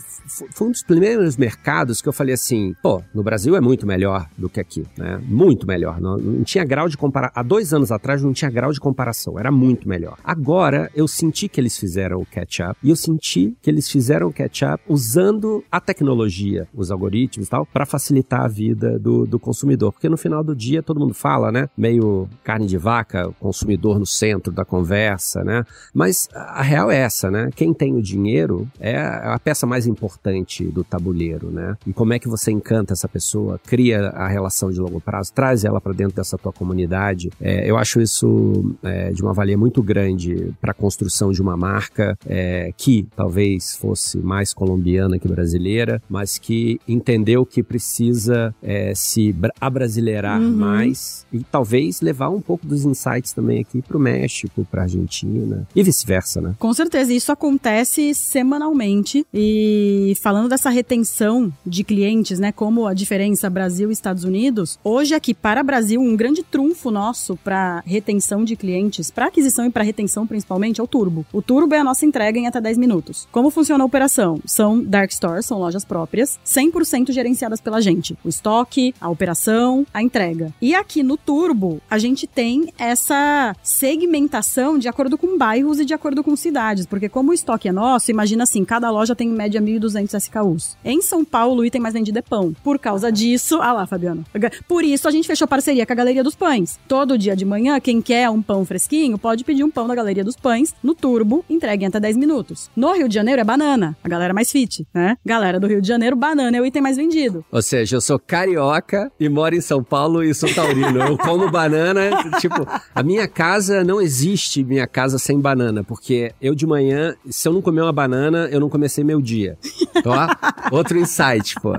[0.53, 4.29] foi um dos primeiros mercados que eu falei assim, pô, no Brasil é muito melhor
[4.37, 5.21] do que aqui, né?
[5.23, 6.01] Muito melhor.
[6.01, 7.33] Não, não tinha grau de comparação.
[7.37, 10.19] Há dois anos atrás não tinha grau de comparação, era muito melhor.
[10.25, 14.33] Agora eu senti que eles fizeram o catch-up e eu senti que eles fizeram o
[14.33, 19.93] catch-up usando a tecnologia, os algoritmos e tal, para facilitar a vida do, do consumidor.
[19.93, 21.69] Porque no final do dia todo mundo fala, né?
[21.79, 25.63] Meio carne de vaca, consumidor no centro da conversa, né?
[25.95, 27.51] Mas a real é essa, né?
[27.55, 31.77] Quem tem o dinheiro é a peça mais importante do tabuleiro, né?
[31.87, 35.65] E como é que você encanta essa pessoa, cria a relação de longo prazo, traz
[35.65, 37.31] ela para dentro dessa tua comunidade.
[37.41, 41.57] É, eu acho isso é, de uma valia muito grande para a construção de uma
[41.57, 48.93] marca é, que talvez fosse mais colombiana que brasileira, mas que entendeu que precisa é,
[48.95, 50.57] se abrasileirar uhum.
[50.57, 54.85] mais e talvez levar um pouco dos insights também aqui para o México, para a
[54.85, 56.55] Argentina e vice-versa, né?
[56.59, 61.26] Com certeza, isso acontece semanalmente e falando dessa retenção
[61.65, 66.17] de clientes, né, como a diferença Brasil e Estados Unidos, hoje aqui para Brasil um
[66.17, 70.87] grande trunfo nosso para retenção de clientes, para aquisição e para retenção principalmente é o
[70.87, 71.27] Turbo.
[71.33, 73.29] O Turbo é a nossa entrega em até 10 minutos.
[73.33, 74.41] Como funciona a operação?
[74.45, 78.17] São dark stores, são lojas próprias, 100% gerenciadas pela gente.
[78.25, 80.53] O estoque, a operação, a entrega.
[80.61, 85.95] E aqui no Turbo, a gente tem essa segmentação de acordo com bairros e de
[85.95, 89.33] acordo com cidades, porque como o estoque é nosso, imagina assim, cada loja tem em
[89.33, 90.77] média 1.200 SKUs.
[90.85, 92.55] Em São Paulo, o item mais vendido é pão.
[92.63, 94.25] Por causa disso, ah lá, Fabiano.
[94.69, 96.79] Por isso a gente fechou parceria com a Galeria dos Pães.
[96.89, 100.25] Todo dia de manhã, quem quer um pão fresquinho, pode pedir um pão da Galeria
[100.25, 102.71] dos Pães no Turbo, entregue em até 10 minutos.
[102.77, 105.17] No Rio de Janeiro é banana, a galera mais fit, né?
[105.25, 107.45] Galera do Rio de Janeiro, banana é o item mais vendido.
[107.51, 111.01] Ou seja, eu sou carioca e moro em São Paulo e sou taurino.
[111.01, 116.55] Eu como banana, tipo, a minha casa não existe minha casa sem banana, porque eu
[116.55, 119.59] de manhã, se eu não comer uma banana, eu não comecei meu dia.
[120.05, 121.73] Ó, outro insight, pô.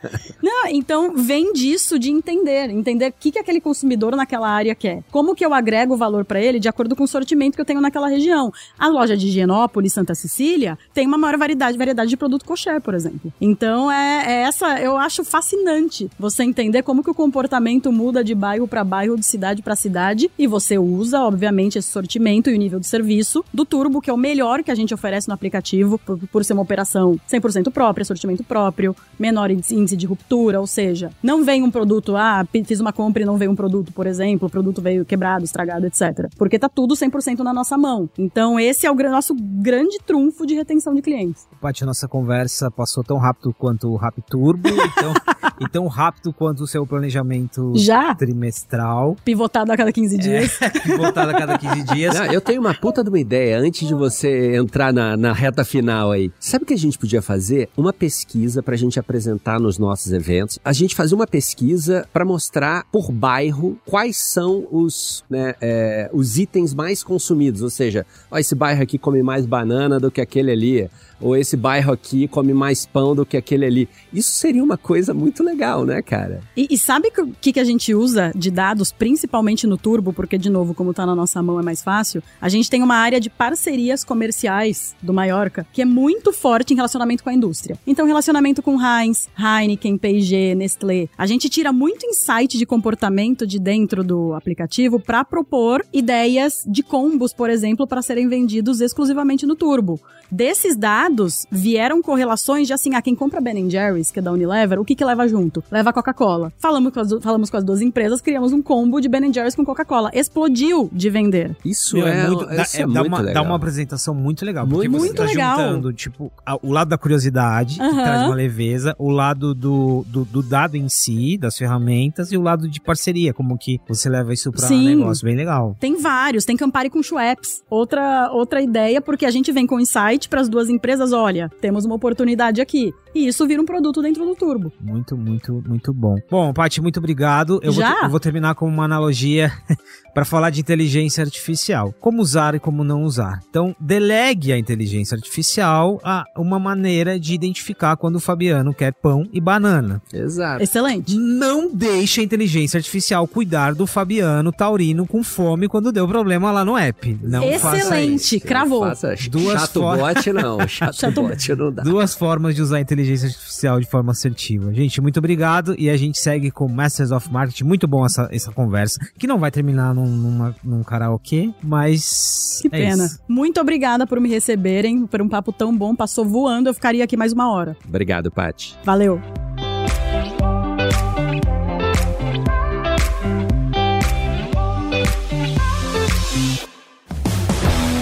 [0.42, 5.02] Não, então vem disso de entender, entender o que, que aquele consumidor naquela área quer.
[5.10, 7.80] Como que eu agrego valor para ele de acordo com o sortimento que eu tenho
[7.80, 8.52] naquela região.
[8.78, 12.94] A loja de Higienópolis, Santa Cecília, tem uma maior variedade, variedade de produto kosher, por
[12.94, 13.32] exemplo.
[13.40, 18.34] Então é, é essa, eu acho fascinante você entender como que o comportamento muda de
[18.34, 22.58] bairro para bairro, de cidade para cidade, e você usa, obviamente, esse sortimento e o
[22.58, 25.98] nível de serviço do Turbo, que é o melhor que a gente oferece no aplicativo,
[25.98, 28.73] por, por ser uma operação 100% própria, sortimento próprio,
[29.18, 33.26] menor índice de ruptura, ou seja, não vem um produto, ah, fiz uma compra e
[33.26, 36.28] não veio um produto, por exemplo, o produto veio quebrado, estragado, etc.
[36.36, 38.08] Porque tá tudo 100% na nossa mão.
[38.18, 41.46] Então, esse é o nosso grande trunfo de retenção de clientes.
[41.60, 45.14] Paty, nossa conversa passou tão rápido quanto o Rap Turbo, então,
[45.60, 48.14] e tão rápido quanto o seu planejamento Já?
[48.14, 49.16] trimestral.
[49.24, 50.62] Pivotado a cada 15 é, dias.
[50.62, 52.14] É, pivotado a cada 15 dias.
[52.14, 55.64] Não, eu tenho uma puta de uma ideia antes de você entrar na, na reta
[55.64, 56.30] final aí.
[56.40, 57.68] Sabe o que a gente podia fazer?
[57.76, 60.58] Uma pesquisa pra gente apresentar nos nossos eventos.
[60.64, 66.38] A gente fazer uma pesquisa para mostrar por bairro quais são os, né, é, os
[66.38, 67.62] itens mais consumidos.
[67.62, 70.90] Ou seja, ó, esse bairro aqui come mais banana do que aquele ali
[71.24, 73.88] ou esse bairro aqui come mais pão do que aquele ali.
[74.12, 76.42] Isso seria uma coisa muito legal, né, cara?
[76.54, 80.36] E, e sabe o que, que a gente usa de dados, principalmente no Turbo, porque,
[80.36, 82.22] de novo, como tá na nossa mão é mais fácil?
[82.40, 86.76] A gente tem uma área de parcerias comerciais do Maiorca que é muito forte em
[86.76, 87.78] relacionamento com a indústria.
[87.86, 91.08] Então, relacionamento com Heinz, Heineken, P&G, Nestlé.
[91.16, 96.82] A gente tira muito insight de comportamento de dentro do aplicativo para propor ideias de
[96.82, 99.98] combos, por exemplo, para serem vendidos exclusivamente no Turbo.
[100.30, 104.80] Desses dados vieram correlações de assim, ah, quem compra Ben Jerry's, que é da Unilever,
[104.80, 105.62] o que que leva junto?
[105.70, 106.52] Leva Coca-Cola.
[106.58, 109.64] Falamos com, as, falamos com as duas empresas, criamos um combo de Ben Jerry's com
[109.64, 110.10] Coca-Cola.
[110.12, 111.56] Explodiu de vender.
[111.64, 113.34] Isso Meu, é, é, muito, dá, isso é, é dá uma, legal.
[113.34, 114.66] dá uma apresentação muito legal.
[114.66, 115.58] Muito, porque você muito tá legal.
[115.58, 120.24] juntando, tipo, a, o lado da curiosidade, que traz uma leveza, o lado do, do,
[120.24, 124.32] do, dado em si, das ferramentas, e o lado de parceria, como que você leva
[124.32, 124.96] isso pra Sim.
[124.96, 125.24] negócio.
[125.24, 125.76] Bem legal.
[125.80, 126.44] Tem vários.
[126.44, 127.62] Tem Campari com Schweppes.
[127.70, 131.84] Outra, outra ideia, porque a gente vem com insight para as duas empresas, olha, temos
[131.84, 132.92] uma oportunidade aqui.
[133.14, 134.72] E isso vira um produto dentro do Turbo.
[134.80, 136.16] Muito, muito, muito bom.
[136.30, 137.60] Bom, Paty, muito obrigado.
[137.62, 137.92] Eu, Já?
[137.94, 139.52] Vou, eu vou terminar com uma analogia
[140.12, 141.94] para falar de inteligência artificial.
[142.00, 143.40] Como usar e como não usar.
[143.48, 149.28] Então, delegue a inteligência artificial a uma maneira de identificar quando o Fabiano quer pão
[149.32, 150.02] e banana.
[150.12, 150.62] Exato.
[150.62, 151.16] Excelente.
[151.16, 156.64] Não deixe a inteligência artificial cuidar do Fabiano taurino com fome quando deu problema lá
[156.64, 157.18] no app.
[157.22, 157.86] Não faça isso.
[157.86, 158.80] Excelente, cravou.
[158.80, 160.54] Faça Duas chato for- bot, não.
[160.68, 161.82] Chato, Chato bot não dá.
[161.82, 164.72] Duas formas de usar a inteligência artificial de forma assertiva.
[164.72, 167.64] Gente, muito obrigado e a gente segue com Masters of Marketing.
[167.64, 172.58] Muito bom essa, essa conversa, que não vai terminar num, numa, num karaokê, mas.
[172.62, 173.04] Que é pena.
[173.06, 173.18] isso.
[173.28, 175.94] Muito obrigada por me receberem, por um papo tão bom.
[175.94, 177.76] Passou voando, eu ficaria aqui mais uma hora.
[177.86, 178.76] Obrigado, Paty.
[178.84, 179.20] Valeu.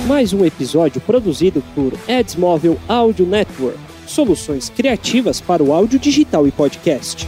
[0.07, 3.92] Mais um episódio produzido por Adsmóvel Audio Network.
[4.13, 7.27] Soluções criativas para o áudio digital e podcast.